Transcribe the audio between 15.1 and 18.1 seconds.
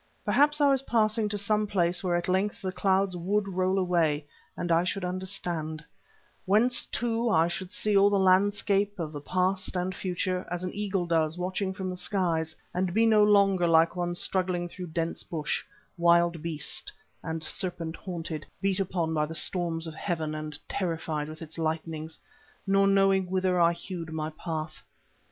bush, wild beast and serpent